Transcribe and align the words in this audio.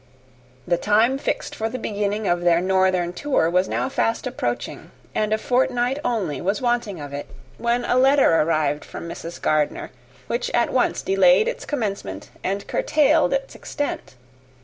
The 0.67 0.79
time 0.79 1.19
fixed 1.19 1.53
for 1.55 1.69
the 1.69 1.77
beginning 1.77 2.27
of 2.27 2.41
their 2.41 2.59
northern 2.59 3.13
tour 3.13 3.51
was 3.51 3.69
now 3.69 3.87
fast 3.87 4.25
approaching; 4.25 4.89
and 5.13 5.31
a 5.31 5.37
fortnight 5.37 5.99
only 6.03 6.41
was 6.41 6.59
wanting 6.59 6.99
of 6.99 7.13
it, 7.13 7.27
when 7.59 7.85
a 7.85 7.95
letter 7.99 8.41
arrived 8.41 8.83
from 8.83 9.07
Mrs. 9.07 9.39
Gardiner, 9.39 9.91
which 10.25 10.49
at 10.55 10.73
once 10.73 11.03
delayed 11.03 11.47
its 11.47 11.65
commencement 11.65 12.31
and 12.43 12.65
curtailed 12.65 13.31
its 13.31 13.53
extent. 13.53 14.15